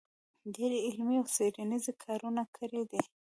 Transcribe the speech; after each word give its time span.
ډېر 0.55 0.71
علمي 0.85 1.15
او 1.19 1.25
څېړنیز 1.35 1.85
کارونه 2.03 2.43
کړي 2.55 2.81
دی 2.89 3.01